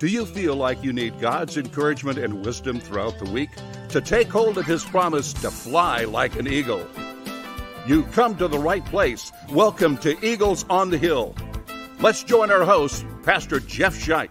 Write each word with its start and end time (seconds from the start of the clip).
Do 0.00 0.06
you 0.06 0.24
feel 0.24 0.56
like 0.56 0.82
you 0.82 0.94
need 0.94 1.20
God's 1.20 1.58
encouragement 1.58 2.16
and 2.16 2.42
wisdom 2.42 2.80
throughout 2.80 3.18
the 3.18 3.30
week 3.30 3.50
to 3.90 4.00
take 4.00 4.28
hold 4.28 4.56
of 4.56 4.64
His 4.64 4.82
promise 4.82 5.34
to 5.34 5.50
fly 5.50 6.04
like 6.04 6.36
an 6.36 6.48
eagle? 6.48 6.86
You 7.86 8.04
come 8.04 8.34
to 8.38 8.48
the 8.48 8.58
right 8.58 8.82
place. 8.82 9.30
Welcome 9.50 9.98
to 9.98 10.16
Eagles 10.26 10.64
on 10.70 10.88
the 10.88 10.96
Hill. 10.96 11.34
Let's 12.00 12.24
join 12.24 12.50
our 12.50 12.64
host, 12.64 13.04
Pastor 13.24 13.60
Jeff 13.60 13.94
Scheich. 13.94 14.30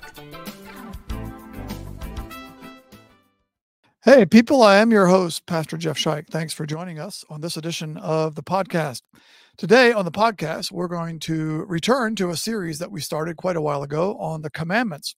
Hey, 4.03 4.25
people, 4.25 4.63
I 4.63 4.77
am 4.77 4.89
your 4.89 5.05
host, 5.05 5.45
Pastor 5.45 5.77
Jeff 5.77 5.99
Scheich. 5.99 6.29
Thanks 6.31 6.51
for 6.51 6.65
joining 6.65 6.97
us 6.97 7.23
on 7.29 7.41
this 7.41 7.57
edition 7.57 7.95
of 7.97 8.33
the 8.33 8.41
podcast. 8.41 9.03
Today 9.55 9.91
on 9.91 10.05
the 10.05 10.11
podcast, 10.11 10.71
we're 10.71 10.87
going 10.87 11.19
to 11.19 11.65
return 11.65 12.15
to 12.15 12.31
a 12.31 12.37
series 12.37 12.79
that 12.79 12.91
we 12.91 13.01
started 13.01 13.37
quite 13.37 13.57
a 13.57 13.61
while 13.61 13.83
ago 13.83 14.17
on 14.17 14.41
the 14.41 14.49
commandments. 14.49 15.15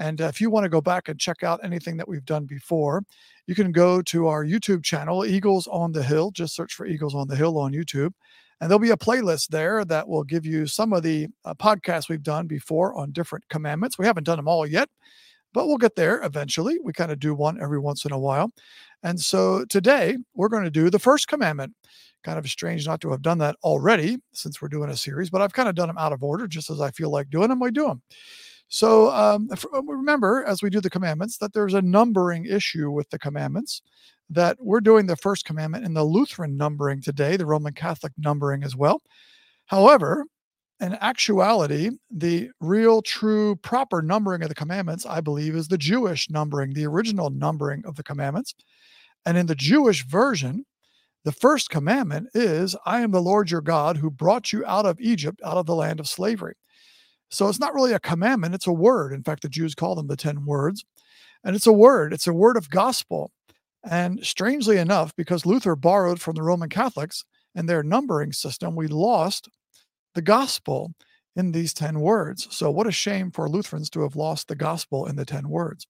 And 0.00 0.22
uh, 0.22 0.24
if 0.24 0.40
you 0.40 0.48
want 0.50 0.64
to 0.64 0.70
go 0.70 0.80
back 0.80 1.08
and 1.08 1.20
check 1.20 1.44
out 1.44 1.60
anything 1.62 1.98
that 1.98 2.08
we've 2.08 2.24
done 2.24 2.46
before, 2.46 3.04
you 3.46 3.54
can 3.54 3.70
go 3.70 4.00
to 4.02 4.28
our 4.28 4.44
YouTube 4.44 4.82
channel, 4.82 5.26
Eagles 5.26 5.68
on 5.68 5.92
the 5.92 6.02
Hill. 6.02 6.30
Just 6.30 6.56
search 6.56 6.72
for 6.72 6.86
Eagles 6.86 7.14
on 7.14 7.28
the 7.28 7.36
Hill 7.36 7.58
on 7.58 7.72
YouTube. 7.72 8.12
And 8.60 8.70
there'll 8.70 8.78
be 8.78 8.90
a 8.90 8.96
playlist 8.96 9.48
there 9.48 9.84
that 9.84 10.08
will 10.08 10.24
give 10.24 10.46
you 10.46 10.66
some 10.66 10.94
of 10.94 11.02
the 11.02 11.28
uh, 11.44 11.54
podcasts 11.54 12.08
we've 12.08 12.22
done 12.22 12.46
before 12.46 12.94
on 12.94 13.12
different 13.12 13.46
commandments. 13.50 13.98
We 13.98 14.06
haven't 14.06 14.24
done 14.24 14.38
them 14.38 14.48
all 14.48 14.66
yet, 14.66 14.88
but 15.52 15.66
we'll 15.66 15.76
get 15.76 15.96
there 15.96 16.22
eventually. 16.22 16.78
We 16.82 16.94
kind 16.94 17.12
of 17.12 17.20
do 17.20 17.34
one 17.34 17.60
every 17.60 17.78
once 17.78 18.06
in 18.06 18.12
a 18.12 18.18
while. 18.18 18.52
And 19.02 19.20
so 19.20 19.66
today 19.66 20.16
we're 20.34 20.48
going 20.48 20.64
to 20.64 20.70
do 20.70 20.88
the 20.88 20.98
first 20.98 21.28
commandment. 21.28 21.74
Kind 22.22 22.38
of 22.38 22.48
strange 22.48 22.86
not 22.86 23.00
to 23.02 23.10
have 23.10 23.22
done 23.22 23.38
that 23.38 23.56
already 23.64 24.18
since 24.32 24.60
we're 24.60 24.68
doing 24.68 24.90
a 24.90 24.96
series, 24.96 25.30
but 25.30 25.42
I've 25.42 25.54
kind 25.54 25.68
of 25.68 25.74
done 25.74 25.88
them 25.88 25.98
out 25.98 26.12
of 26.12 26.22
order 26.22 26.46
just 26.46 26.70
as 26.70 26.80
I 26.80 26.90
feel 26.90 27.10
like 27.10 27.30
doing 27.30 27.48
them. 27.48 27.62
I 27.62 27.70
do 27.70 27.86
them. 27.86 28.02
So 28.70 29.10
um, 29.10 29.50
uh, 29.50 29.82
remember, 29.82 30.44
as 30.44 30.62
we 30.62 30.70
do 30.70 30.80
the 30.80 30.88
commandments, 30.88 31.38
that 31.38 31.52
there's 31.52 31.74
a 31.74 31.82
numbering 31.82 32.46
issue 32.46 32.90
with 32.90 33.10
the 33.10 33.18
commandments. 33.18 33.82
That 34.30 34.56
we're 34.60 34.80
doing 34.80 35.06
the 35.06 35.16
first 35.16 35.44
commandment 35.44 35.84
in 35.84 35.92
the 35.92 36.04
Lutheran 36.04 36.56
numbering 36.56 37.02
today, 37.02 37.36
the 37.36 37.46
Roman 37.46 37.72
Catholic 37.72 38.12
numbering 38.16 38.62
as 38.62 38.76
well. 38.76 39.02
However, 39.66 40.24
in 40.80 40.96
actuality, 41.00 41.90
the 42.12 42.50
real, 42.60 43.02
true, 43.02 43.56
proper 43.56 44.02
numbering 44.02 44.42
of 44.42 44.48
the 44.48 44.54
commandments, 44.54 45.04
I 45.04 45.20
believe, 45.20 45.56
is 45.56 45.66
the 45.66 45.76
Jewish 45.76 46.30
numbering, 46.30 46.72
the 46.72 46.86
original 46.86 47.28
numbering 47.28 47.82
of 47.84 47.96
the 47.96 48.04
commandments. 48.04 48.54
And 49.26 49.36
in 49.36 49.46
the 49.46 49.56
Jewish 49.56 50.06
version, 50.06 50.64
the 51.24 51.32
first 51.32 51.70
commandment 51.70 52.28
is 52.34 52.76
I 52.86 53.00
am 53.00 53.10
the 53.10 53.20
Lord 53.20 53.50
your 53.50 53.60
God 53.60 53.96
who 53.96 54.10
brought 54.12 54.52
you 54.52 54.64
out 54.64 54.86
of 54.86 55.00
Egypt, 55.00 55.40
out 55.44 55.56
of 55.56 55.66
the 55.66 55.74
land 55.74 55.98
of 55.98 56.08
slavery. 56.08 56.54
So 57.30 57.48
it's 57.48 57.60
not 57.60 57.74
really 57.74 57.92
a 57.92 58.00
commandment, 58.00 58.54
it's 58.54 58.66
a 58.66 58.72
word. 58.72 59.12
In 59.12 59.22
fact, 59.22 59.42
the 59.42 59.48
Jews 59.48 59.74
call 59.74 59.94
them 59.94 60.08
the 60.08 60.16
10 60.16 60.44
words. 60.44 60.84
And 61.44 61.56
it's 61.56 61.66
a 61.66 61.72
word, 61.72 62.12
it's 62.12 62.26
a 62.26 62.32
word 62.32 62.56
of 62.56 62.70
gospel. 62.70 63.30
And 63.82 64.24
strangely 64.24 64.76
enough, 64.76 65.14
because 65.16 65.46
Luther 65.46 65.74
borrowed 65.74 66.20
from 66.20 66.34
the 66.34 66.42
Roman 66.42 66.68
Catholics 66.68 67.24
and 67.54 67.68
their 67.68 67.82
numbering 67.82 68.32
system, 68.32 68.76
we 68.76 68.88
lost 68.88 69.48
the 70.14 70.22
gospel 70.22 70.92
in 71.36 71.52
these 71.52 71.72
10 71.72 72.00
words. 72.00 72.48
So, 72.50 72.70
what 72.70 72.86
a 72.86 72.92
shame 72.92 73.30
for 73.30 73.48
Lutherans 73.48 73.88
to 73.90 74.02
have 74.02 74.16
lost 74.16 74.48
the 74.48 74.56
gospel 74.56 75.06
in 75.06 75.16
the 75.16 75.24
10 75.24 75.48
words. 75.48 75.86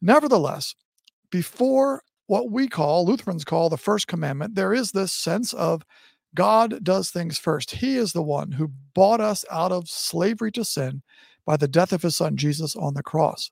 Nevertheless, 0.00 0.74
before 1.30 2.02
what 2.26 2.50
we 2.50 2.68
call, 2.68 3.04
Lutherans 3.04 3.44
call 3.44 3.68
the 3.68 3.76
first 3.76 4.06
commandment, 4.06 4.54
there 4.54 4.72
is 4.72 4.92
this 4.92 5.12
sense 5.12 5.52
of 5.52 5.82
God 6.36 6.84
does 6.84 7.10
things 7.10 7.38
first. 7.38 7.72
He 7.72 7.96
is 7.96 8.12
the 8.12 8.22
one 8.22 8.52
who 8.52 8.70
bought 8.94 9.20
us 9.20 9.44
out 9.50 9.72
of 9.72 9.88
slavery 9.88 10.52
to 10.52 10.64
sin 10.64 11.02
by 11.44 11.56
the 11.56 11.66
death 11.66 11.92
of 11.92 12.02
his 12.02 12.16
son 12.16 12.36
Jesus 12.36 12.76
on 12.76 12.94
the 12.94 13.02
cross. 13.02 13.50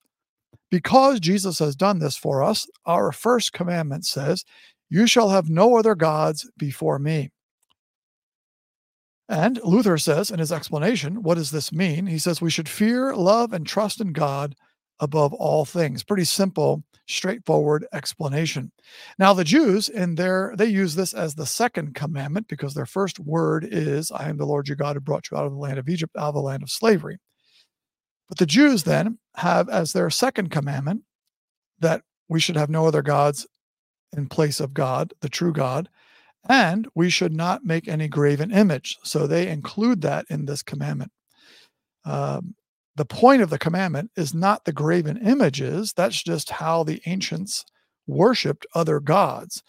Because 0.71 1.19
Jesus 1.19 1.59
has 1.59 1.75
done 1.75 1.99
this 1.99 2.17
for 2.17 2.43
us, 2.43 2.69
our 2.87 3.11
first 3.11 3.53
commandment 3.53 4.07
says, 4.07 4.45
You 4.91 5.07
shall 5.07 5.31
have 5.31 5.49
no 5.49 5.77
other 5.77 5.95
gods 5.95 6.49
before 6.57 6.99
me. 6.99 7.31
And 9.29 9.59
Luther 9.65 9.97
says 9.97 10.31
in 10.31 10.39
his 10.39 10.53
explanation, 10.53 11.23
What 11.23 11.37
does 11.37 11.51
this 11.51 11.73
mean? 11.73 12.07
He 12.07 12.19
says, 12.19 12.43
We 12.43 12.51
should 12.51 12.69
fear, 12.69 13.15
love, 13.15 13.53
and 13.53 13.67
trust 13.67 14.01
in 14.01 14.13
God 14.13 14.55
above 15.01 15.33
all 15.33 15.65
things. 15.65 16.03
Pretty 16.03 16.25
simple, 16.25 16.85
straightforward 17.07 17.87
explanation. 17.93 18.73
Now 19.19 19.35
the 19.35 19.45
Jews 19.45 19.89
in 19.89 20.15
their 20.15 20.55
they 20.57 20.67
use 20.67 20.95
this 20.95 21.13
as 21.13 21.35
the 21.35 21.47
second 21.47 21.95
commandment 21.95 22.49
because 22.49 22.75
their 22.75 22.87
first 22.87 23.19
word 23.21 23.67
is 23.71 24.11
I 24.11 24.29
am 24.29 24.37
the 24.37 24.47
Lord 24.47 24.69
your 24.69 24.77
God 24.77 24.97
who 24.97 25.01
brought 25.01 25.31
you 25.31 25.37
out 25.37 25.47
of 25.47 25.53
the 25.53 25.59
land 25.59 25.79
of 25.79 25.89
Egypt, 25.89 26.17
out 26.17 26.29
of 26.29 26.35
the 26.35 26.41
land 26.41 26.63
of 26.63 26.71
slavery. 26.71 27.19
But 28.29 28.39
the 28.39 28.47
Jews 28.47 28.85
then 28.85 29.19
have 29.37 29.69
as 29.69 29.93
their 29.93 30.11
second 30.11 30.51
commandment 30.51 31.03
that 31.81 32.03
we 32.29 32.41
should 32.41 32.57
have 32.57 32.71
no 32.71 32.87
other 32.87 33.03
gods 33.03 33.47
in 34.17 34.29
place 34.29 34.61
of 34.61 34.73
God, 34.73 35.13
the 35.21 35.29
true 35.29 35.53
God, 35.53 35.89
and 36.49 36.89
we 36.95 37.11
should 37.11 37.33
not 37.33 37.65
make 37.65 37.89
any 37.89 38.09
graven 38.09 38.51
image. 38.51 38.97
So 39.03 39.27
they 39.27 39.49
include 39.49 40.03
that 40.03 40.27
in 40.31 40.47
this 40.47 40.63
commandment. 40.63 41.11
Um, 42.05 42.55
the 42.97 43.05
point 43.05 43.43
of 43.43 43.51
the 43.51 43.59
commandment 43.59 44.11
is 44.17 44.35
not 44.35 44.65
the 44.65 44.73
graven 44.73 45.17
images. 45.19 45.93
That's 45.93 46.23
just 46.23 46.51
how 46.51 46.85
the 46.85 47.03
ancients 47.07 47.65
worshiped 48.07 48.67
other 48.75 49.01
gods. 49.01 49.63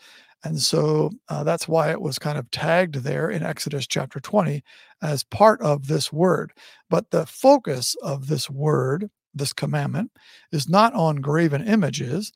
And 0.44 0.62
so 0.62 1.12
uh, 1.28 1.44
that's 1.44 1.68
why 1.68 1.90
it 1.90 2.02
was 2.02 2.19
kind 2.19 2.38
of 2.38 2.52
tagged 2.52 2.97
there 2.97 3.30
in 3.30 3.41
Exodus 3.41 3.88
chapter 3.88 4.19
20 4.19 4.64
as 5.02 5.24
part 5.24 5.59
of 5.62 5.88
this 5.88 6.14
word. 6.14 6.53
But 6.88 7.09
the 7.09 7.25
focus 7.25 7.96
of 8.03 8.28
this 8.28 8.47
word, 8.47 9.09
this 9.34 9.53
commandment, 9.53 10.12
is 10.52 10.69
not 10.69 10.94
on 10.94 11.16
graven 11.16 11.68
images. 11.68 12.31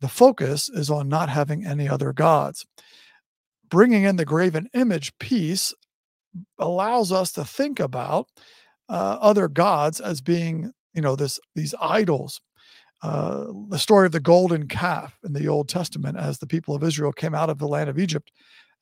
The 0.00 0.08
focus 0.08 0.68
is 0.68 0.90
on 0.90 1.08
not 1.08 1.30
having 1.30 1.64
any 1.64 1.88
other 1.88 2.12
gods. 2.12 2.66
Bringing 3.70 4.04
in 4.04 4.16
the 4.16 4.26
graven 4.26 4.68
image 4.74 5.16
piece 5.18 5.72
allows 6.58 7.12
us 7.12 7.32
to 7.32 7.44
think 7.44 7.80
about 7.80 8.28
uh, 8.88 9.18
other 9.20 9.48
gods 9.48 10.00
as 10.00 10.20
being, 10.20 10.72
you 10.94 11.02
know, 11.02 11.16
this 11.16 11.40
these 11.54 11.74
idols. 11.80 12.40
Uh, 13.02 13.46
the 13.68 13.78
story 13.78 14.06
of 14.06 14.12
the 14.12 14.20
golden 14.20 14.66
calf 14.66 15.18
in 15.24 15.34
the 15.34 15.46
Old 15.46 15.68
Testament, 15.68 16.16
as 16.16 16.38
the 16.38 16.46
people 16.46 16.74
of 16.74 16.82
Israel 16.82 17.12
came 17.12 17.34
out 17.34 17.50
of 17.50 17.58
the 17.58 17.68
land 17.68 17.90
of 17.90 17.98
Egypt 17.98 18.30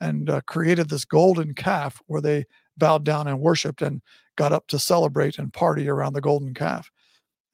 and 0.00 0.30
uh, 0.30 0.40
created 0.46 0.88
this 0.88 1.04
golden 1.04 1.54
calf 1.54 2.00
where 2.06 2.20
they 2.20 2.44
bowed 2.76 3.04
down 3.04 3.26
and 3.26 3.40
worshiped 3.40 3.82
and 3.82 4.00
got 4.36 4.52
up 4.52 4.66
to 4.68 4.78
celebrate 4.78 5.38
and 5.38 5.52
party 5.52 5.88
around 5.88 6.12
the 6.12 6.20
golden 6.20 6.54
calf. 6.54 6.90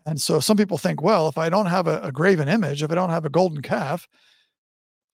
And 0.07 0.21
so 0.21 0.41
some 0.41 0.57
people 0.57 0.79
think, 0.79 1.03
well, 1.03 1.29
if 1.29 1.37
I 1.39 1.49
don't 1.49 1.67
have 1.67 1.87
a, 1.87 2.01
a 2.01 2.13
graven 2.13 2.49
image, 2.49 2.83
if 2.83 2.91
I 2.91 2.95
don't 2.95 3.11
have 3.11 3.25
a 3.25 3.31
golden 3.31 3.63
calf, 3.63 4.09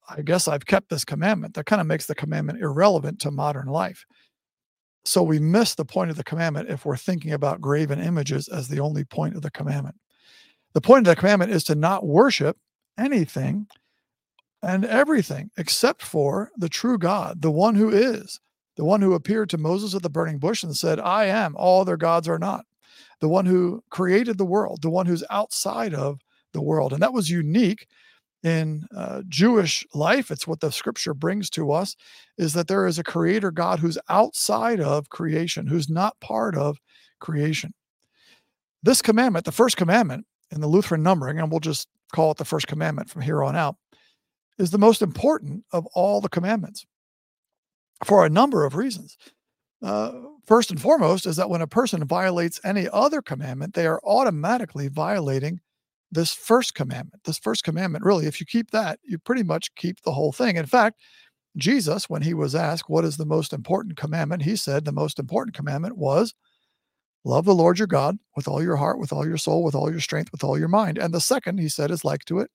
I 0.09 0.23
guess 0.23 0.47
I've 0.47 0.67
kept 0.67 0.91
this 0.91 1.05
commandment. 1.05 1.55
That 1.55 1.67
kind 1.67 1.81
of 1.81 1.87
makes 1.87 2.07
the 2.07 2.15
commandment 2.15 2.61
irrelevant 2.61 3.21
to 3.21 3.31
modern 3.31 3.67
life. 3.67 4.05
So 5.05 5.23
we 5.23 5.39
miss 5.39 5.75
the 5.75 5.85
point 5.85 6.11
of 6.11 6.17
the 6.17 6.25
commandment 6.25 6.71
if 6.71 6.85
we're 6.85 6.97
thinking 6.97 7.33
about 7.33 7.61
graven 7.61 8.01
images 8.01 8.49
as 8.49 8.69
the 8.69 8.81
only 8.81 9.05
point 9.05 9.37
of 9.37 9.43
the 9.43 9.51
commandment. 9.51 9.97
The 10.73 10.81
point 10.81 11.07
of 11.07 11.15
the 11.15 11.21
commandment 11.21 11.53
is 11.53 11.65
to 11.65 11.75
not 11.75 12.07
worship 12.07 12.57
anything 12.99 13.67
and 14.63 14.85
everything 14.85 15.51
except 15.59 16.03
for 16.03 16.51
the 16.57 16.71
true 16.71 16.99
God, 16.99 17.43
the 17.43 17.51
one 17.51 17.75
who 17.75 17.91
is, 17.91 18.41
the 18.77 18.85
one 18.85 19.03
who 19.03 19.13
appeared 19.13 19.51
to 19.51 19.59
Moses 19.59 19.95
at 19.95 20.03
the 20.03 20.11
burning 20.11 20.39
bush 20.39 20.63
and 20.63 20.77
said, 20.77 20.99
I 20.99 21.27
am, 21.27 21.55
all 21.57 21.83
other 21.83 21.97
gods 21.97 22.29
are 22.29 22.39
not, 22.39 22.65
the 23.21 23.29
one 23.29 23.47
who 23.47 23.85
created 23.91 24.39
the 24.39 24.45
world, 24.45 24.83
the 24.83 24.91
one 24.91 25.07
who's 25.07 25.23
outside 25.31 25.95
of 25.95 26.21
the 26.53 26.63
world. 26.63 26.93
And 26.93 27.03
that 27.03 27.13
was 27.13 27.31
unique 27.31 27.87
in 28.45 28.87
uh, 28.95 29.23
Jewish 29.27 29.87
life, 29.95 30.31
it's 30.31 30.47
what 30.47 30.61
the 30.61 30.71
scripture 30.71 31.15
brings 31.15 31.49
to 31.51 31.73
us 31.73 31.97
is 32.37 32.53
that 32.53 32.69
there 32.69 32.87
is 32.87 32.99
a 32.99 33.05
creator 33.05 33.51
God 33.51 33.79
who's 33.79 33.99
outside 34.11 34.81
of 34.81 35.09
creation, 35.09 35.67
who's 35.67 35.89
not 35.89 36.21
part 36.21 36.55
of 36.55 36.79
creation. 37.21 37.73
This 38.83 39.01
commandment, 39.01 39.47
the 39.47 39.53
first 39.53 39.79
commandment 39.79 40.27
in 40.51 40.61
the 40.61 40.67
Lutheran 40.67 41.03
numbering, 41.03 41.41
and 41.41 41.51
we'll 41.51 41.59
just 41.59 41.89
call 42.15 42.33
it 42.33 42.37
the 42.37 42.45
first 42.45 42.67
commandment 42.67 43.09
from 43.09 43.23
here 43.23 43.43
on 43.43 43.57
out, 43.57 43.77
is 44.59 44.71
the 44.71 44.79
most 44.79 45.01
important 45.01 45.65
of 45.73 45.87
all 45.95 46.21
the 46.21 46.29
commandments 46.29 46.85
for 48.05 48.27
a 48.27 48.31
number 48.31 48.65
of 48.65 48.77
reasons. 48.77 49.17
Uh, 49.83 50.13
first 50.47 50.71
and 50.71 50.81
foremost 50.81 51.27
is 51.27 51.37
that 51.37 51.49
when 51.49 51.63
a 51.63 51.67
person 51.67 52.05
violates 52.05 52.61
any 52.63 52.89
other 52.93 53.23
commandment, 53.23 53.73
they 53.73 53.87
are 53.87 54.01
automatically 54.05 54.89
violating 54.89 55.61
this 56.15 56.33
first 56.33 56.75
commandment. 56.75 57.23
This 57.25 57.39
first 57.39 57.65
commandment, 57.65 58.05
really, 58.05 58.27
if 58.27 58.41
you 58.41 58.47
keep 58.47 58.71
that, 58.71 58.99
you 59.03 59.19
pretty 59.19 59.43
much 59.43 59.75
keep 59.75 60.01
the 60.03 60.13
whole 60.13 60.33
thing. 60.33 60.57
In 60.57 60.67
fact, 60.67 61.01
Jesus, 61.57 62.09
when 62.09 62.23
he 62.23 62.35
was 62.35 62.55
asked, 62.55 62.89
What 62.89 63.05
is 63.05 63.17
the 63.17 63.27
most 63.27 63.53
important 63.53 63.97
commandment? 63.97 64.43
He 64.43 64.57
said 64.57 64.85
the 64.85 64.93
most 64.93 65.19
important 65.19 65.57
commandment 65.57 65.97
was 65.97 66.35
love 67.25 67.45
the 67.45 67.55
Lord 67.55 67.79
your 67.79 67.89
God 67.89 68.19
with 68.37 68.49
all 68.49 68.63
your 68.63 68.77
heart, 68.77 68.99
with 68.99 69.13
all 69.13 69.27
your 69.27 69.37
soul, 69.37 69.65
with 69.65 69.75
all 69.75 69.91
your 69.91 70.01
strength, 70.01 70.31
with 70.33 70.45
all 70.45 70.59
your 70.59 70.69
mind. 70.69 70.99
And 70.99 71.13
the 71.13 71.21
second, 71.21 71.59
he 71.59 71.69
said, 71.69 71.91
is 71.91 72.05
like 72.05 72.25
to 72.27 72.39
it 72.41 72.51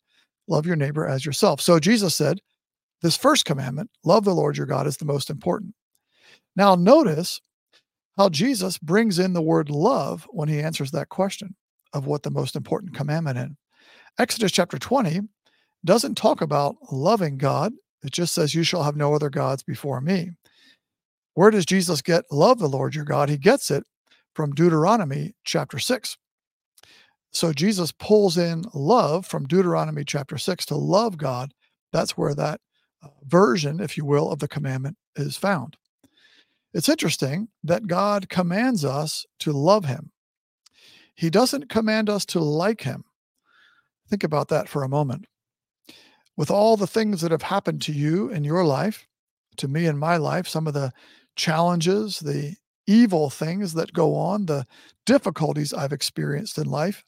love 0.47 0.65
your 0.65 0.75
neighbor 0.75 1.07
as 1.07 1.25
yourself. 1.25 1.61
So 1.61 1.79
Jesus 1.79 2.15
said, 2.15 2.39
This 3.01 3.15
first 3.15 3.45
commandment, 3.45 3.89
love 4.03 4.25
the 4.25 4.35
Lord 4.35 4.57
your 4.57 4.65
God, 4.65 4.87
is 4.87 4.97
the 4.97 5.05
most 5.05 5.29
important. 5.29 5.73
Now, 6.55 6.75
notice 6.75 7.39
how 8.17 8.29
Jesus 8.29 8.77
brings 8.77 9.19
in 9.19 9.33
the 9.33 9.41
word 9.41 9.69
love 9.69 10.27
when 10.31 10.49
he 10.49 10.59
answers 10.59 10.91
that 10.91 11.09
question. 11.09 11.55
Of 11.93 12.05
what 12.05 12.23
the 12.23 12.31
most 12.31 12.55
important 12.55 12.93
commandment 12.93 13.37
is. 13.37 13.49
Exodus 14.17 14.51
chapter 14.51 14.77
20 14.77 15.21
doesn't 15.85 16.15
talk 16.15 16.41
about 16.41 16.75
loving 16.91 17.37
God. 17.37 17.73
It 18.03 18.11
just 18.11 18.33
says, 18.33 18.53
You 18.53 18.63
shall 18.63 18.83
have 18.83 18.95
no 18.95 19.13
other 19.13 19.29
gods 19.29 19.63
before 19.63 20.01
me. 20.01 20.31
Where 21.33 21.51
does 21.51 21.65
Jesus 21.65 22.01
get 22.01 22.25
love 22.31 22.59
the 22.59 22.67
Lord 22.67 22.95
your 22.95 23.05
God? 23.05 23.29
He 23.29 23.37
gets 23.37 23.71
it 23.71 23.83
from 24.33 24.51
Deuteronomy 24.51 25.35
chapter 25.43 25.79
6. 25.79 26.17
So 27.31 27.53
Jesus 27.53 27.91
pulls 27.91 28.37
in 28.37 28.65
love 28.73 29.25
from 29.25 29.45
Deuteronomy 29.45 30.03
chapter 30.03 30.37
6 30.37 30.65
to 30.67 30.75
love 30.75 31.17
God. 31.17 31.53
That's 31.93 32.17
where 32.17 32.35
that 32.35 32.59
uh, 33.03 33.09
version, 33.23 33.79
if 33.79 33.97
you 33.97 34.05
will, 34.05 34.31
of 34.31 34.39
the 34.39 34.47
commandment 34.47 34.97
is 35.15 35.37
found. 35.37 35.77
It's 36.73 36.89
interesting 36.89 37.49
that 37.63 37.87
God 37.87 38.29
commands 38.29 38.83
us 38.83 39.25
to 39.39 39.51
love 39.51 39.85
him. 39.85 40.11
He 41.19 41.29
doesn't 41.29 41.67
command 41.67 42.09
us 42.09 42.25
to 42.27 42.39
like 42.39 42.83
him. 42.83 43.03
Think 44.09 44.23
about 44.23 44.47
that 44.47 44.69
for 44.69 44.83
a 44.83 44.89
moment. 44.89 45.25
With 46.37 46.49
all 46.49 46.77
the 46.77 46.87
things 46.87 47.19
that 47.19 47.31
have 47.31 47.41
happened 47.41 47.81
to 47.81 47.91
you 47.91 48.29
in 48.29 48.45
your 48.45 48.63
life, 48.63 49.05
to 49.57 49.67
me 49.67 49.85
in 49.85 49.97
my 49.97 50.15
life, 50.15 50.47
some 50.47 50.65
of 50.65 50.73
the 50.73 50.93
challenges, 51.35 52.19
the 52.19 52.55
evil 52.87 53.29
things 53.29 53.73
that 53.73 53.91
go 53.91 54.15
on, 54.15 54.45
the 54.45 54.65
difficulties 55.05 55.73
I've 55.73 55.91
experienced 55.91 56.57
in 56.57 56.69
life, 56.69 57.03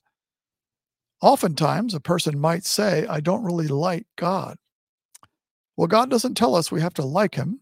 oftentimes 1.21 1.93
a 1.93 2.01
person 2.01 2.37
might 2.37 2.65
say, 2.65 3.07
I 3.07 3.21
don't 3.21 3.45
really 3.45 3.69
like 3.69 4.07
God. 4.17 4.57
Well, 5.77 5.87
God 5.87 6.09
doesn't 6.09 6.35
tell 6.35 6.55
us 6.55 6.69
we 6.69 6.81
have 6.81 6.95
to 6.95 7.05
like 7.05 7.35
him. 7.35 7.61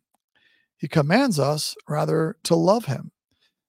He 0.79 0.87
commands 0.87 1.37
us 1.37 1.75
rather 1.87 2.37
to 2.45 2.55
love 2.55 2.85
him. 2.85 3.11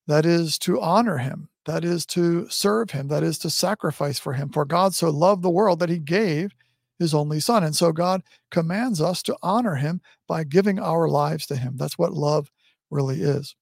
That 0.07 0.25
is 0.25 0.59
to 0.61 0.81
honor 0.81 1.19
him. 1.19 1.51
That 1.71 1.85
is 1.85 2.05
to 2.07 2.49
serve 2.49 2.91
him. 2.91 3.07
That 3.07 3.23
is 3.23 3.39
to 3.39 3.49
sacrifice 3.49 4.19
for 4.19 4.33
him. 4.33 4.49
For 4.49 4.65
God 4.65 4.93
so 4.93 5.09
loved 5.09 5.43
the 5.43 5.51
world 5.51 5.79
that 5.79 5.89
he 5.89 6.01
gave 6.01 6.53
his 6.99 7.15
only 7.15 7.39
son. 7.39 7.63
And 7.63 7.77
so 7.77 7.93
God 7.93 8.23
commands 8.51 9.01
us 9.01 9.23
to 9.23 9.37
honor 9.41 9.77
him 9.77 10.01
by 10.27 10.43
giving 10.43 10.81
our 10.81 11.09
lives 11.09 11.47
to 11.47 11.55
him. 11.55 11.77
That's 11.77 11.97
what 11.97 12.13
love 12.13 12.51
really 12.91 13.23
is. 13.23 13.55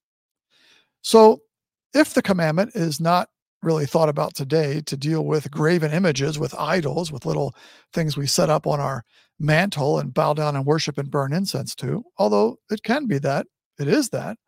So 1.02 1.42
if 1.92 2.14
the 2.14 2.22
commandment 2.22 2.70
is 2.74 2.98
not 2.98 3.28
really 3.62 3.84
thought 3.84 4.08
about 4.08 4.34
today 4.34 4.80
to 4.86 4.96
deal 4.96 5.26
with 5.26 5.50
graven 5.50 5.92
images, 5.92 6.38
with 6.38 6.54
idols, 6.58 7.12
with 7.12 7.26
little 7.26 7.54
things 7.92 8.16
we 8.16 8.26
set 8.26 8.48
up 8.48 8.66
on 8.66 8.80
our 8.80 9.04
mantle 9.38 9.98
and 9.98 10.14
bow 10.14 10.32
down 10.32 10.56
and 10.56 10.64
worship 10.64 10.96
and 10.96 11.10
burn 11.10 11.34
incense 11.34 11.74
to, 11.74 12.02
although 12.16 12.56
it 12.70 12.82
can 12.82 13.06
be 13.06 13.18
that, 13.18 13.46
it 13.78 13.86
is 13.86 14.08
that. 14.08 14.38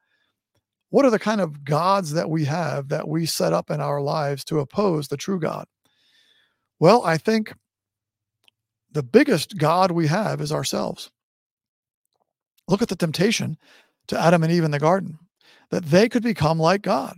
What 0.90 1.04
are 1.04 1.10
the 1.10 1.18
kind 1.18 1.40
of 1.40 1.64
gods 1.64 2.12
that 2.12 2.28
we 2.28 2.44
have 2.44 2.88
that 2.88 3.08
we 3.08 3.24
set 3.24 3.52
up 3.52 3.70
in 3.70 3.80
our 3.80 4.00
lives 4.00 4.44
to 4.46 4.58
oppose 4.58 5.08
the 5.08 5.16
true 5.16 5.38
God? 5.38 5.66
Well, 6.80 7.04
I 7.04 7.16
think 7.16 7.54
the 8.92 9.04
biggest 9.04 9.56
God 9.56 9.92
we 9.92 10.08
have 10.08 10.40
is 10.40 10.52
ourselves. 10.52 11.10
Look 12.68 12.82
at 12.82 12.88
the 12.88 12.96
temptation 12.96 13.56
to 14.08 14.20
Adam 14.20 14.42
and 14.42 14.52
Eve 14.52 14.64
in 14.64 14.72
the 14.72 14.78
garden 14.80 15.18
that 15.70 15.86
they 15.86 16.08
could 16.08 16.24
become 16.24 16.58
like 16.58 16.82
God. 16.82 17.16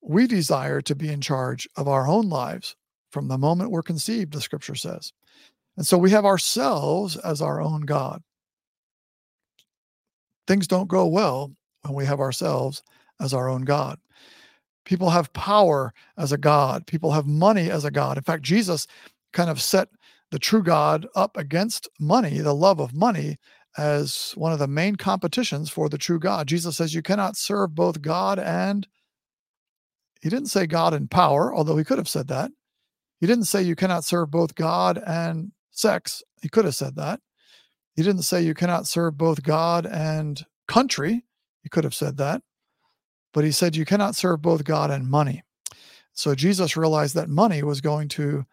We 0.00 0.26
desire 0.26 0.80
to 0.82 0.94
be 0.94 1.10
in 1.10 1.20
charge 1.20 1.68
of 1.76 1.86
our 1.86 2.08
own 2.08 2.30
lives 2.30 2.76
from 3.10 3.28
the 3.28 3.36
moment 3.36 3.70
we're 3.70 3.82
conceived, 3.82 4.32
the 4.32 4.40
scripture 4.40 4.74
says. 4.74 5.12
And 5.76 5.86
so 5.86 5.98
we 5.98 6.10
have 6.10 6.24
ourselves 6.24 7.16
as 7.18 7.42
our 7.42 7.60
own 7.60 7.82
God. 7.82 8.22
Things 10.46 10.66
don't 10.66 10.88
go 10.88 11.06
well 11.06 11.52
when 11.88 11.96
we 11.96 12.06
have 12.06 12.20
ourselves 12.20 12.82
as 13.20 13.34
our 13.34 13.48
own 13.48 13.62
God. 13.62 13.98
People 14.84 15.10
have 15.10 15.32
power 15.32 15.92
as 16.16 16.32
a 16.32 16.38
God, 16.38 16.86
people 16.86 17.12
have 17.12 17.26
money 17.26 17.70
as 17.70 17.84
a 17.84 17.90
God. 17.90 18.16
In 18.16 18.22
fact, 18.22 18.42
Jesus 18.42 18.86
kind 19.32 19.50
of 19.50 19.60
set 19.60 19.88
the 20.30 20.38
true 20.38 20.62
God 20.62 21.06
up 21.14 21.36
against 21.36 21.88
money, 21.98 22.38
the 22.38 22.54
love 22.54 22.80
of 22.80 22.94
money, 22.94 23.38
as 23.76 24.32
one 24.36 24.52
of 24.52 24.58
the 24.58 24.66
main 24.66 24.96
competitions 24.96 25.70
for 25.70 25.88
the 25.88 25.98
true 25.98 26.18
God. 26.18 26.46
Jesus 26.48 26.76
says 26.76 26.94
you 26.94 27.02
cannot 27.02 27.36
serve 27.36 27.74
both 27.74 28.02
God 28.02 28.38
and 28.38 28.86
he 30.20 30.28
didn't 30.28 30.48
say 30.48 30.66
God 30.66 30.94
and 30.94 31.10
power, 31.10 31.54
although 31.54 31.76
he 31.76 31.84
could 31.84 31.98
have 31.98 32.08
said 32.08 32.28
that. 32.28 32.50
He 33.20 33.26
didn't 33.26 33.44
say 33.44 33.62
you 33.62 33.76
cannot 33.76 34.04
serve 34.04 34.30
both 34.30 34.54
God 34.54 35.00
and 35.06 35.52
sex. 35.70 36.22
He 36.42 36.48
could 36.48 36.64
have 36.64 36.74
said 36.74 36.96
that. 36.96 37.20
He 37.94 38.02
didn't 38.02 38.22
say 38.22 38.42
you 38.42 38.54
cannot 38.54 38.86
serve 38.86 39.16
both 39.16 39.42
God 39.42 39.86
and 39.86 40.44
country. 40.66 41.24
He 41.68 41.70
could 41.70 41.84
have 41.84 41.94
said 41.94 42.16
that. 42.16 42.40
But 43.34 43.44
he 43.44 43.50
said 43.52 43.76
you 43.76 43.84
cannot 43.84 44.16
serve 44.16 44.40
both 44.40 44.64
God 44.64 44.90
and 44.90 45.06
money. 45.06 45.42
So 46.14 46.34
Jesus 46.34 46.78
realized 46.78 47.14
that 47.14 47.28
money 47.28 47.62
was 47.62 47.82
going 47.82 48.08
to 48.08 48.46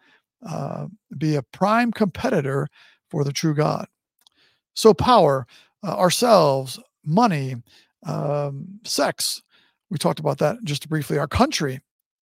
uh, 0.46 0.88
be 1.16 1.34
a 1.34 1.42
prime 1.42 1.92
competitor 1.92 2.68
for 3.10 3.24
the 3.24 3.32
true 3.32 3.54
God. 3.54 3.86
So, 4.74 4.92
power, 4.92 5.46
uh, 5.82 5.96
ourselves, 5.96 6.78
money, 7.06 7.56
um, 8.04 8.80
sex, 8.84 9.42
we 9.88 9.96
talked 9.96 10.20
about 10.20 10.36
that 10.38 10.58
just 10.64 10.90
briefly. 10.90 11.16
Our 11.16 11.26
country, 11.26 11.80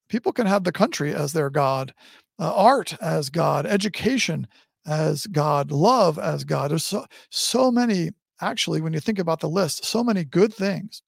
people 0.09 0.31
can 0.31 0.47
have 0.47 0.63
the 0.63 0.71
country 0.71 1.13
as 1.13 1.33
their 1.33 1.51
God, 1.51 1.93
uh, 2.39 2.55
art 2.55 2.97
as 3.03 3.31
God, 3.31 3.67
education 3.67 4.47
as 4.87 5.27
God, 5.27 5.73
love 5.73 6.21
as 6.21 6.45
God. 6.45 6.71
There's 6.71 6.87
so, 6.87 7.05
so 7.31 7.73
many, 7.73 8.11
actually, 8.41 8.81
when 8.81 8.93
you 8.93 9.01
think 9.01 9.19
about 9.19 9.41
the 9.41 9.49
list, 9.49 9.85
so 9.85 10.03
many 10.05 10.25
good 10.25 10.53
things, 10.53 11.03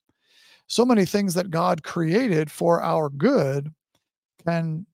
so 0.67 0.85
many 0.85 1.05
things 1.05 1.33
that 1.33 1.49
God 1.49 1.83
created 1.83 2.51
for 2.51 2.81
our 2.81 3.09
good 3.09 3.69
can 4.45 4.85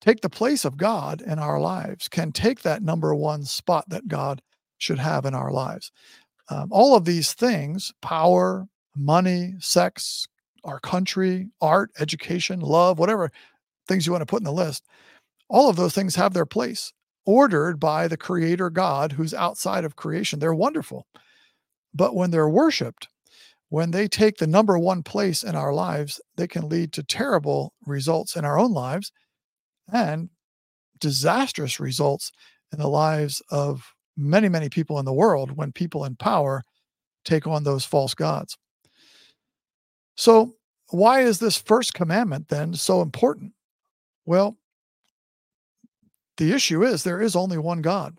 take 0.00 0.20
the 0.20 0.30
place 0.30 0.64
of 0.64 0.76
God 0.76 1.22
in 1.22 1.38
our 1.38 1.60
lives, 1.60 2.08
can 2.08 2.32
take 2.32 2.62
that 2.62 2.82
number 2.82 3.14
one 3.14 3.44
spot 3.44 3.88
that 3.88 4.08
God 4.08 4.42
should 4.78 4.98
have 4.98 5.24
in 5.24 5.34
our 5.34 5.50
lives. 5.50 5.90
Um, 6.50 6.68
all 6.70 6.96
of 6.96 7.04
these 7.04 7.32
things 7.32 7.92
power, 8.00 8.66
money, 8.96 9.54
sex, 9.58 10.26
our 10.64 10.80
country, 10.80 11.48
art, 11.60 11.90
education, 11.98 12.60
love, 12.60 12.98
whatever 12.98 13.30
things 13.86 14.06
you 14.06 14.12
want 14.12 14.22
to 14.22 14.26
put 14.26 14.40
in 14.40 14.44
the 14.44 14.52
list 14.52 14.84
all 15.48 15.68
of 15.68 15.76
those 15.76 15.94
things 15.94 16.14
have 16.16 16.34
their 16.34 16.46
place 16.46 16.92
ordered 17.26 17.78
by 17.80 18.08
the 18.08 18.16
creator 18.16 18.70
God 18.70 19.12
who's 19.12 19.34
outside 19.34 19.84
of 19.84 19.96
creation. 19.96 20.38
They're 20.38 20.54
wonderful. 20.54 21.06
But 21.94 22.14
when 22.14 22.30
they're 22.30 22.48
worshiped, 22.48 23.08
when 23.70 23.90
they 23.90 24.08
take 24.08 24.38
the 24.38 24.46
number 24.46 24.78
one 24.78 25.02
place 25.02 25.42
in 25.42 25.54
our 25.54 25.72
lives, 25.72 26.20
they 26.36 26.46
can 26.46 26.68
lead 26.68 26.92
to 26.94 27.02
terrible 27.02 27.74
results 27.86 28.36
in 28.36 28.44
our 28.44 28.58
own 28.58 28.72
lives 28.72 29.12
and 29.92 30.30
disastrous 31.00 31.78
results 31.78 32.32
in 32.72 32.78
the 32.78 32.88
lives 32.88 33.42
of 33.50 33.94
many, 34.16 34.48
many 34.48 34.68
people 34.68 34.98
in 34.98 35.04
the 35.04 35.12
world 35.12 35.52
when 35.56 35.72
people 35.72 36.04
in 36.04 36.16
power 36.16 36.62
take 37.24 37.46
on 37.46 37.62
those 37.62 37.84
false 37.84 38.14
gods. 38.14 38.56
So, 40.16 40.54
why 40.90 41.20
is 41.20 41.38
this 41.38 41.58
first 41.58 41.92
commandment 41.94 42.48
then 42.48 42.74
so 42.74 43.02
important? 43.02 43.52
Well, 44.24 44.56
the 46.38 46.52
issue 46.52 46.82
is 46.82 47.02
there 47.02 47.20
is 47.20 47.36
only 47.36 47.58
one 47.58 47.82
God, 47.82 48.16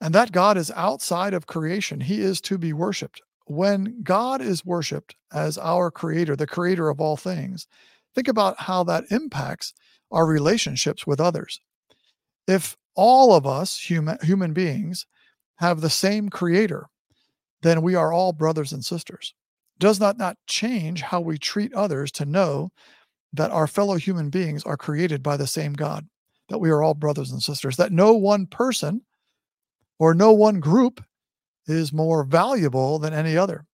and 0.00 0.14
that 0.14 0.32
God 0.32 0.56
is 0.56 0.70
outside 0.72 1.34
of 1.34 1.46
creation. 1.46 2.00
He 2.00 2.20
is 2.20 2.40
to 2.42 2.58
be 2.58 2.72
worshiped. 2.72 3.20
When 3.46 4.02
God 4.02 4.40
is 4.40 4.64
worshiped 4.64 5.16
as 5.32 5.58
our 5.58 5.90
creator, 5.90 6.36
the 6.36 6.46
creator 6.46 6.88
of 6.88 7.00
all 7.00 7.16
things, 7.16 7.66
think 8.14 8.28
about 8.28 8.60
how 8.60 8.84
that 8.84 9.04
impacts 9.10 9.72
our 10.10 10.26
relationships 10.26 11.06
with 11.06 11.20
others. 11.20 11.60
If 12.46 12.76
all 12.94 13.34
of 13.34 13.46
us 13.46 13.78
human, 13.78 14.18
human 14.22 14.52
beings 14.52 15.06
have 15.56 15.80
the 15.80 15.90
same 15.90 16.28
creator, 16.28 16.88
then 17.62 17.82
we 17.82 17.94
are 17.94 18.12
all 18.12 18.32
brothers 18.32 18.72
and 18.72 18.84
sisters. 18.84 19.34
Does 19.78 19.98
not 20.00 20.18
not 20.18 20.36
change 20.46 21.02
how 21.02 21.20
we 21.20 21.38
treat 21.38 21.72
others 21.74 22.12
to 22.12 22.24
know 22.24 22.70
that 23.32 23.50
our 23.50 23.66
fellow 23.66 23.96
human 23.96 24.30
beings 24.30 24.62
are 24.64 24.76
created 24.76 25.22
by 25.22 25.36
the 25.36 25.46
same 25.46 25.72
God? 25.72 26.06
that 26.48 26.58
we 26.58 26.70
are 26.70 26.82
all 26.82 26.94
brothers 26.94 27.30
and 27.30 27.42
sisters, 27.42 27.76
that 27.76 27.92
no 27.92 28.14
one 28.14 28.46
person 28.46 29.02
or 29.98 30.14
no 30.14 30.32
one 30.32 30.60
group 30.60 31.02
is 31.66 31.92
more 31.92 32.24
valuable 32.24 32.98
than 32.98 33.12
any 33.12 33.36
other. 33.36 33.66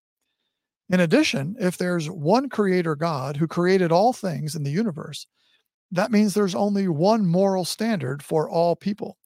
In 0.91 1.01
addition, 1.01 1.57
if 1.59 1.79
there's 1.79 2.11
one 2.11 2.49
creator 2.49 2.95
God 2.95 3.37
who 3.37 3.47
created 3.47 3.91
all 3.91 4.13
things 4.13 4.55
in 4.55 4.65
the 4.65 4.71
universe, 4.71 5.27
that 5.91 6.11
means 6.11 6.35
there's 6.35 6.55
only 6.55 6.89
one 6.89 7.27
moral 7.27 7.65
standard 7.65 8.23
for 8.23 8.49
all 8.49 8.77
people. 8.77 9.17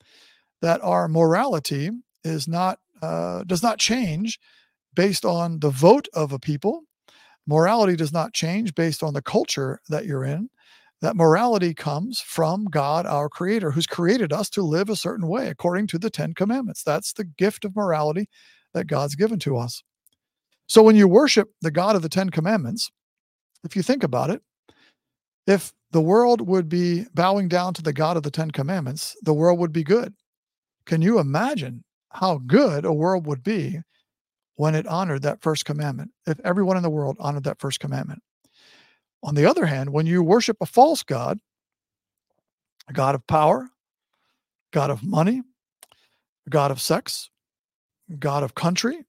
That 0.61 0.81
our 0.83 1.09
morality 1.09 1.91
is 2.25 2.49
not 2.49 2.79
uh, 3.01 3.45
does 3.45 3.63
not 3.63 3.79
change 3.79 4.39
based 4.95 5.25
on 5.25 5.61
the 5.61 5.71
vote 5.71 6.09
of 6.15 6.33
a 6.33 6.39
people. 6.39 6.83
Morality 7.47 7.97
does 7.97 8.13
not 8.13 8.35
change 8.35 8.75
based 8.75 9.03
on 9.03 9.15
the 9.15 9.23
culture 9.23 9.81
that 9.89 10.05
you're 10.05 10.25
in 10.25 10.51
that 11.01 11.17
morality 11.17 11.75
comes 11.75 12.21
from 12.21 12.65
God, 12.67 13.07
our 13.07 13.29
creator, 13.29 13.71
who's 13.71 13.87
created 13.87 14.33
us 14.33 14.51
to 14.51 14.63
live 14.63 14.89
a 14.89 14.97
certain 14.97 15.29
way 15.29 15.49
according 15.49 15.87
to 15.89 15.99
the 15.99 16.11
Ten 16.11 16.35
Commandments. 16.35 16.83
That's 16.83 17.13
the 17.13 17.25
gift 17.25 17.65
of 17.65 17.77
morality 17.77 18.29
that 18.75 18.87
God's 18.87 19.15
given 19.15 19.39
to 19.41 19.57
us. 19.57 19.83
So 20.67 20.83
when 20.83 20.97
you 20.97 21.09
worship 21.09 21.51
the 21.63 21.71
God 21.71 21.97
of 21.97 22.03
the 22.03 22.09
Ten 22.09 22.31
Commandments, 22.31 22.91
if 23.65 23.77
you 23.77 23.83
think 23.83 24.03
about 24.03 24.31
it, 24.31 24.43
if 25.47 25.73
the 25.93 26.01
world 26.01 26.47
would 26.47 26.69
be 26.69 27.07
bowing 27.15 27.49
down 27.49 27.75
to 27.75 27.83
the 27.83 27.93
God 27.93 28.17
of 28.17 28.23
the 28.23 28.31
Ten 28.31 28.51
Commandments, 28.51 29.17
the 29.23 29.33
world 29.33 29.59
would 29.59 29.73
be 29.73 29.85
good. 29.85 30.15
Can 30.85 31.01
you 31.01 31.19
imagine 31.19 31.85
how 32.11 32.39
good 32.47 32.85
a 32.85 32.93
world 32.93 33.27
would 33.27 33.43
be 33.43 33.79
when 34.57 34.75
it 34.75 34.87
honored 34.87 35.23
that 35.23 35.41
first 35.41 35.65
commandment, 35.65 36.11
if 36.27 36.39
everyone 36.45 36.77
in 36.77 36.83
the 36.83 36.91
world 36.91 37.17
honored 37.21 37.45
that 37.45 37.61
first 37.61 37.81
commandment? 37.81 38.21
On 39.23 39.35
the 39.35 39.47
other 39.47 39.67
hand, 39.67 39.91
when 39.91 40.07
you 40.07 40.23
worship 40.23 40.59
a 40.61 40.67
false 40.67 41.03
God, 41.03 41.39
a 42.89 42.93
God 42.93 43.15
of 43.15 43.27
power, 43.27 43.69
God 44.73 44.91
of 44.91 45.03
money, 45.03 45.43
God 46.49 46.71
of 46.71 46.81
sex, 46.81 47.31
God 48.19 48.43
of 48.43 48.55
country, 48.55 49.05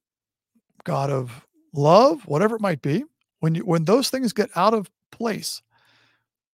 God 0.83 1.09
of 1.09 1.45
love, 1.73 2.23
whatever 2.27 2.55
it 2.55 2.61
might 2.61 2.81
be, 2.81 3.03
when 3.39 3.55
you 3.55 3.61
when 3.61 3.85
those 3.85 4.09
things 4.09 4.33
get 4.33 4.49
out 4.55 4.73
of 4.73 4.89
place, 5.11 5.61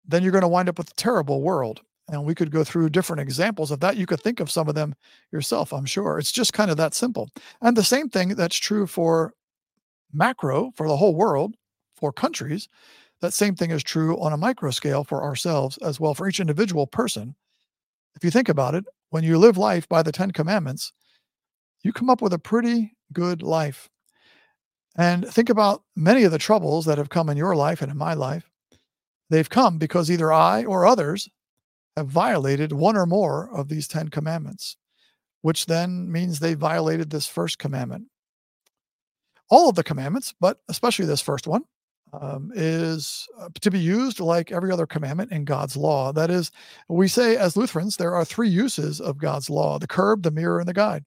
then 0.05 0.23
you're 0.23 0.31
going 0.31 0.41
to 0.41 0.47
wind 0.47 0.69
up 0.69 0.77
with 0.77 0.89
a 0.89 0.95
terrible 0.95 1.41
world. 1.41 1.81
And 2.09 2.25
we 2.25 2.35
could 2.35 2.51
go 2.51 2.63
through 2.63 2.89
different 2.89 3.21
examples 3.21 3.71
of 3.71 3.79
that. 3.81 3.95
You 3.95 4.05
could 4.05 4.21
think 4.21 4.39
of 4.39 4.51
some 4.51 4.67
of 4.67 4.75
them 4.75 4.95
yourself, 5.31 5.71
I'm 5.71 5.85
sure. 5.85 6.19
It's 6.19 6.31
just 6.31 6.51
kind 6.51 6.69
of 6.69 6.77
that 6.77 6.93
simple. 6.93 7.29
And 7.61 7.77
the 7.77 7.83
same 7.83 8.09
thing 8.09 8.29
that's 8.29 8.57
true 8.57 8.85
for 8.85 9.33
macro, 10.11 10.71
for 10.75 10.87
the 10.87 10.97
whole 10.97 11.15
world, 11.15 11.55
for 11.95 12.11
countries. 12.11 12.67
That 13.21 13.33
same 13.33 13.55
thing 13.55 13.71
is 13.71 13.83
true 13.83 14.19
on 14.19 14.33
a 14.33 14.37
micro 14.37 14.71
scale 14.71 15.03
for 15.03 15.23
ourselves 15.23 15.77
as 15.77 15.99
well, 15.99 16.15
for 16.15 16.27
each 16.27 16.39
individual 16.39 16.87
person. 16.87 17.35
If 18.15 18.23
you 18.23 18.31
think 18.31 18.49
about 18.49 18.75
it, 18.75 18.85
when 19.11 19.23
you 19.23 19.37
live 19.37 19.57
life 19.57 19.87
by 19.87 20.01
the 20.01 20.11
Ten 20.11 20.31
Commandments, 20.31 20.91
you 21.83 21.93
come 21.93 22.09
up 22.09 22.21
with 22.21 22.33
a 22.33 22.39
pretty 22.39 22.95
good 23.13 23.41
life. 23.41 23.89
And 24.97 25.27
think 25.27 25.49
about 25.49 25.83
many 25.95 26.23
of 26.23 26.31
the 26.31 26.37
troubles 26.37 26.85
that 26.85 26.97
have 26.97 27.09
come 27.09 27.29
in 27.29 27.37
your 27.37 27.55
life 27.55 27.81
and 27.81 27.91
in 27.91 27.97
my 27.97 28.13
life. 28.13 28.49
They've 29.29 29.49
come 29.49 29.77
because 29.77 30.11
either 30.11 30.31
I 30.33 30.65
or 30.65 30.85
others 30.85 31.29
have 31.95 32.07
violated 32.07 32.73
one 32.73 32.97
or 32.97 33.05
more 33.05 33.49
of 33.55 33.69
these 33.69 33.87
10 33.87 34.09
commandments, 34.09 34.77
which 35.41 35.67
then 35.67 36.11
means 36.11 36.39
they 36.39 36.53
violated 36.53 37.09
this 37.09 37.27
first 37.27 37.57
commandment. 37.57 38.05
All 39.49 39.69
of 39.69 39.75
the 39.75 39.83
commandments, 39.83 40.33
but 40.39 40.59
especially 40.69 41.05
this 41.05 41.21
first 41.21 41.47
one, 41.47 41.63
um, 42.13 42.51
is 42.53 43.27
uh, 43.39 43.49
to 43.61 43.71
be 43.71 43.79
used 43.79 44.19
like 44.19 44.51
every 44.51 44.71
other 44.71 44.85
commandment 44.85 45.31
in 45.31 45.45
God's 45.45 45.77
law. 45.77 46.11
That 46.11 46.29
is, 46.29 46.51
we 46.89 47.07
say 47.07 47.37
as 47.37 47.55
Lutherans, 47.55 47.97
there 47.97 48.15
are 48.15 48.25
three 48.25 48.49
uses 48.49 48.99
of 48.99 49.17
God's 49.17 49.49
law 49.49 49.79
the 49.79 49.87
curb, 49.87 50.23
the 50.23 50.31
mirror, 50.31 50.59
and 50.59 50.67
the 50.67 50.73
guide. 50.73 51.03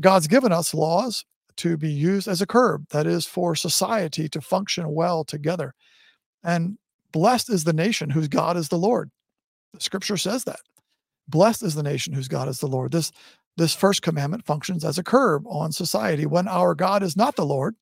God's 0.00 0.26
given 0.26 0.52
us 0.52 0.72
laws 0.72 1.24
to 1.56 1.76
be 1.76 1.90
used 1.90 2.28
as 2.28 2.40
a 2.40 2.46
curb, 2.46 2.86
that 2.90 3.06
is, 3.06 3.26
for 3.26 3.54
society 3.54 4.28
to 4.30 4.40
function 4.40 4.94
well 4.94 5.24
together. 5.24 5.74
And 6.42 6.78
blessed 7.12 7.50
is 7.50 7.64
the 7.64 7.74
nation 7.74 8.10
whose 8.10 8.28
God 8.28 8.56
is 8.56 8.68
the 8.68 8.78
Lord. 8.78 9.10
The 9.74 9.80
scripture 9.80 10.16
says 10.16 10.44
that. 10.44 10.60
Blessed 11.28 11.62
is 11.62 11.74
the 11.74 11.82
nation 11.82 12.12
whose 12.14 12.28
God 12.28 12.48
is 12.48 12.58
the 12.58 12.66
Lord. 12.66 12.92
This, 12.92 13.12
this 13.56 13.74
first 13.74 14.02
commandment 14.02 14.44
functions 14.44 14.84
as 14.84 14.98
a 14.98 15.02
curb 15.02 15.44
on 15.46 15.72
society. 15.72 16.26
When 16.26 16.48
our 16.48 16.74
God 16.74 17.02
is 17.02 17.16
not 17.16 17.36
the 17.36 17.46
Lord, 17.46 17.76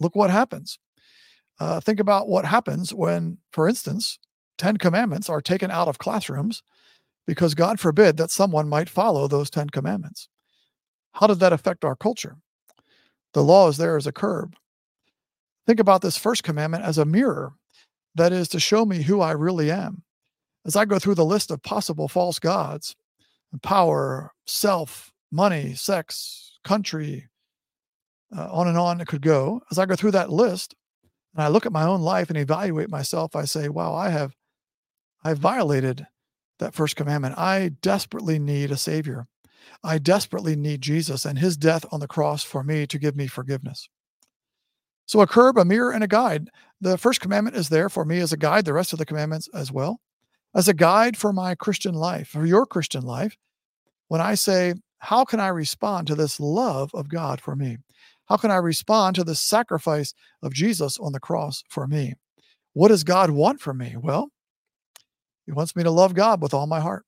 look 0.00 0.14
what 0.16 0.30
happens. 0.30 0.78
Uh, 1.58 1.80
think 1.80 2.00
about 2.00 2.28
what 2.28 2.44
happens 2.44 2.92
when, 2.92 3.38
for 3.52 3.68
instance, 3.68 4.18
10 4.58 4.76
commandments 4.76 5.28
are 5.28 5.40
taken 5.40 5.70
out 5.70 5.88
of 5.88 5.98
classrooms 5.98 6.62
because 7.26 7.54
God 7.54 7.80
forbid 7.80 8.16
that 8.16 8.30
someone 8.30 8.68
might 8.68 8.88
follow 8.88 9.26
those 9.26 9.50
10 9.50 9.70
commandments. 9.70 10.28
How 11.12 11.26
did 11.26 11.40
that 11.40 11.52
affect 11.52 11.84
our 11.84 11.96
culture? 11.96 12.36
The 13.32 13.42
law 13.42 13.68
is 13.68 13.76
there 13.76 13.96
as 13.96 14.06
a 14.06 14.12
curb. 14.12 14.56
Think 15.66 15.80
about 15.80 16.02
this 16.02 16.16
first 16.16 16.44
commandment 16.44 16.84
as 16.84 16.98
a 16.98 17.04
mirror, 17.04 17.52
that 18.16 18.32
is 18.32 18.48
to 18.48 18.60
show 18.60 18.84
me 18.84 19.02
who 19.02 19.20
I 19.20 19.32
really 19.32 19.70
am. 19.70 20.02
As 20.64 20.74
I 20.74 20.84
go 20.84 20.98
through 20.98 21.14
the 21.14 21.24
list 21.24 21.50
of 21.50 21.62
possible 21.62 22.08
false 22.08 22.38
gods, 22.38 22.96
power, 23.62 24.32
self, 24.46 25.12
money, 25.30 25.74
sex, 25.74 26.58
country, 26.64 27.28
uh, 28.36 28.48
on 28.50 28.68
and 28.68 28.78
on 28.78 29.00
it 29.00 29.06
could 29.06 29.22
go. 29.22 29.60
As 29.70 29.78
I 29.78 29.86
go 29.86 29.94
through 29.94 30.10
that 30.12 30.30
list, 30.30 30.74
and 31.36 31.44
I 31.44 31.48
look 31.48 31.66
at 31.66 31.72
my 31.72 31.84
own 31.84 32.00
life 32.00 32.30
and 32.30 32.38
evaluate 32.38 32.88
myself, 32.88 33.36
I 33.36 33.44
say, 33.44 33.68
wow, 33.68 33.94
I 33.94 34.08
have 34.08 34.34
I 35.22 35.34
violated 35.34 36.06
that 36.60 36.74
first 36.74 36.96
commandment. 36.96 37.36
I 37.36 37.72
desperately 37.82 38.38
need 38.38 38.70
a 38.70 38.76
savior. 38.76 39.26
I 39.84 39.98
desperately 39.98 40.56
need 40.56 40.80
Jesus 40.80 41.26
and 41.26 41.38
his 41.38 41.58
death 41.58 41.84
on 41.92 42.00
the 42.00 42.06
cross 42.06 42.42
for 42.42 42.62
me 42.62 42.86
to 42.86 42.98
give 42.98 43.16
me 43.16 43.26
forgiveness. 43.26 43.88
So 45.04 45.20
a 45.20 45.26
curb, 45.26 45.58
a 45.58 45.64
mirror, 45.64 45.92
and 45.92 46.02
a 46.02 46.08
guide. 46.08 46.48
The 46.80 46.96
first 46.96 47.20
commandment 47.20 47.56
is 47.56 47.68
there 47.68 47.88
for 47.90 48.04
me 48.04 48.18
as 48.20 48.32
a 48.32 48.38
guide, 48.38 48.64
the 48.64 48.72
rest 48.72 48.92
of 48.94 48.98
the 48.98 49.04
commandments 49.04 49.48
as 49.52 49.70
well. 49.70 50.00
As 50.54 50.68
a 50.68 50.74
guide 50.74 51.18
for 51.18 51.32
my 51.32 51.54
Christian 51.54 51.94
life, 51.94 52.28
for 52.28 52.46
your 52.46 52.64
Christian 52.64 53.02
life, 53.02 53.36
when 54.08 54.22
I 54.22 54.36
say, 54.36 54.74
How 54.98 55.24
can 55.24 55.38
I 55.38 55.48
respond 55.48 56.06
to 56.06 56.14
this 56.14 56.40
love 56.40 56.90
of 56.94 57.08
God 57.10 57.42
for 57.42 57.54
me? 57.54 57.76
How 58.28 58.36
can 58.36 58.50
I 58.50 58.56
respond 58.56 59.16
to 59.16 59.24
the 59.24 59.34
sacrifice 59.34 60.12
of 60.42 60.52
Jesus 60.52 60.98
on 60.98 61.12
the 61.12 61.20
cross 61.20 61.62
for 61.68 61.86
me? 61.86 62.14
What 62.72 62.88
does 62.88 63.04
God 63.04 63.30
want 63.30 63.60
from 63.60 63.78
me? 63.78 63.96
Well, 63.98 64.30
He 65.46 65.52
wants 65.52 65.74
me 65.76 65.82
to 65.82 65.90
love 65.90 66.14
God 66.14 66.42
with 66.42 66.52
all 66.52 66.66
my 66.66 66.80
heart, 66.80 67.04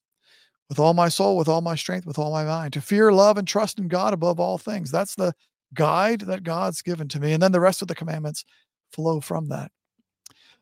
with 0.68 0.78
all 0.78 0.94
my 0.94 1.08
soul, 1.08 1.36
with 1.36 1.48
all 1.48 1.60
my 1.60 1.74
strength, 1.74 2.06
with 2.06 2.18
all 2.18 2.32
my 2.32 2.44
mind, 2.44 2.72
to 2.74 2.80
fear, 2.80 3.12
love, 3.12 3.36
and 3.36 3.46
trust 3.46 3.78
in 3.78 3.88
God 3.88 4.14
above 4.14 4.40
all 4.40 4.58
things. 4.58 4.90
That's 4.90 5.14
the 5.14 5.34
guide 5.74 6.22
that 6.22 6.44
God's 6.44 6.82
given 6.82 7.08
to 7.08 7.20
me. 7.20 7.32
And 7.32 7.42
then 7.42 7.52
the 7.52 7.60
rest 7.60 7.82
of 7.82 7.88
the 7.88 7.94
commandments 7.94 8.44
flow 8.92 9.20
from 9.20 9.48
that. 9.48 9.70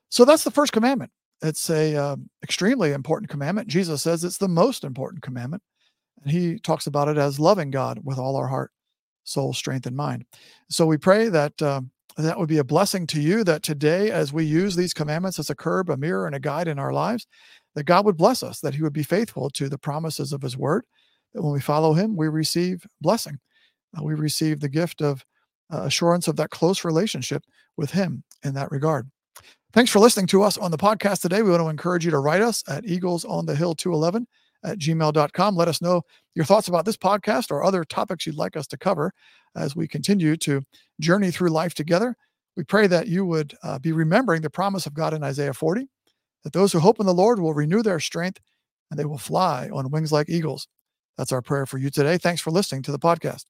So 0.08 0.24
that's 0.24 0.44
the 0.44 0.50
first 0.50 0.72
commandment. 0.72 1.10
It's 1.42 1.68
a 1.70 1.94
uh, 1.94 2.16
extremely 2.42 2.92
important 2.92 3.30
commandment. 3.30 3.68
Jesus 3.68 4.02
says 4.02 4.24
it's 4.24 4.38
the 4.38 4.48
most 4.48 4.84
important 4.84 5.22
commandment. 5.22 5.62
And 6.22 6.32
he 6.32 6.58
talks 6.58 6.86
about 6.86 7.08
it 7.08 7.18
as 7.18 7.38
loving 7.38 7.70
God 7.70 8.00
with 8.02 8.18
all 8.18 8.36
our 8.36 8.48
heart, 8.48 8.72
soul, 9.26 9.52
strength, 9.52 9.86
and 9.86 9.96
mind. 9.96 10.24
So 10.70 10.86
we 10.86 10.96
pray 10.96 11.28
that 11.28 11.60
uh, 11.60 11.82
that 12.16 12.38
would 12.38 12.48
be 12.48 12.58
a 12.58 12.64
blessing 12.64 13.06
to 13.08 13.20
you 13.20 13.44
that 13.44 13.62
today, 13.62 14.10
as 14.10 14.32
we 14.32 14.44
use 14.44 14.74
these 14.74 14.94
commandments 14.94 15.38
as 15.38 15.50
a 15.50 15.54
curb, 15.54 15.90
a 15.90 15.96
mirror, 15.96 16.26
and 16.26 16.34
a 16.34 16.40
guide 16.40 16.68
in 16.68 16.78
our 16.78 16.92
lives, 16.92 17.26
that 17.74 17.84
God 17.84 18.06
would 18.06 18.16
bless 18.16 18.42
us, 18.42 18.60
that 18.60 18.74
He 18.74 18.82
would 18.82 18.92
be 18.92 19.02
faithful 19.02 19.50
to 19.50 19.68
the 19.68 19.78
promises 19.78 20.32
of 20.32 20.40
His 20.40 20.56
word, 20.56 20.84
that 21.34 21.42
when 21.42 21.52
we 21.52 21.60
follow 21.60 21.92
Him, 21.92 22.16
we 22.16 22.28
receive 22.28 22.86
blessing. 23.00 23.38
Uh, 23.96 24.02
we 24.02 24.14
receive 24.14 24.60
the 24.60 24.68
gift 24.68 25.02
of 25.02 25.24
uh, 25.72 25.82
assurance 25.82 26.28
of 26.28 26.36
that 26.36 26.50
close 26.50 26.84
relationship 26.84 27.44
with 27.76 27.90
Him 27.90 28.22
in 28.42 28.54
that 28.54 28.70
regard. 28.70 29.10
Thanks 29.72 29.90
for 29.90 29.98
listening 29.98 30.28
to 30.28 30.42
us 30.42 30.56
on 30.56 30.70
the 30.70 30.78
podcast 30.78 31.20
today. 31.20 31.42
We 31.42 31.50
want 31.50 31.62
to 31.62 31.68
encourage 31.68 32.04
you 32.04 32.10
to 32.12 32.18
write 32.18 32.40
us 32.40 32.64
at 32.66 32.86
Eagles 32.86 33.26
on 33.26 33.44
the 33.44 33.54
Hill 33.54 33.74
211 33.74 34.26
at 34.66 34.78
gmail.com. 34.78 35.56
Let 35.56 35.68
us 35.68 35.80
know 35.80 36.02
your 36.34 36.44
thoughts 36.44 36.68
about 36.68 36.84
this 36.84 36.96
podcast 36.96 37.50
or 37.50 37.64
other 37.64 37.84
topics 37.84 38.26
you'd 38.26 38.36
like 38.36 38.56
us 38.56 38.66
to 38.68 38.76
cover 38.76 39.12
as 39.54 39.74
we 39.74 39.88
continue 39.88 40.36
to 40.38 40.62
journey 41.00 41.30
through 41.30 41.48
life 41.48 41.72
together. 41.72 42.14
We 42.56 42.64
pray 42.64 42.86
that 42.88 43.06
you 43.06 43.24
would 43.24 43.54
uh, 43.62 43.78
be 43.78 43.92
remembering 43.92 44.42
the 44.42 44.50
promise 44.50 44.86
of 44.86 44.94
God 44.94 45.14
in 45.14 45.22
Isaiah 45.22 45.54
40 45.54 45.86
that 46.44 46.52
those 46.52 46.72
who 46.72 46.80
hope 46.80 47.00
in 47.00 47.06
the 47.06 47.14
Lord 47.14 47.40
will 47.40 47.54
renew 47.54 47.82
their 47.82 48.00
strength 48.00 48.40
and 48.90 48.98
they 48.98 49.04
will 49.04 49.18
fly 49.18 49.70
on 49.72 49.90
wings 49.90 50.12
like 50.12 50.28
eagles. 50.28 50.68
That's 51.16 51.32
our 51.32 51.42
prayer 51.42 51.66
for 51.66 51.78
you 51.78 51.90
today. 51.90 52.18
Thanks 52.18 52.42
for 52.42 52.50
listening 52.50 52.82
to 52.82 52.92
the 52.92 52.98
podcast. 52.98 53.46